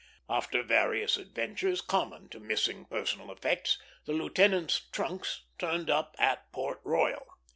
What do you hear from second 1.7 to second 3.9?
common to missing personal effects,